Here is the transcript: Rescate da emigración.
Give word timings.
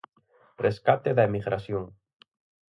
Rescate 0.65 1.09
da 1.17 1.27
emigración. 1.29 1.85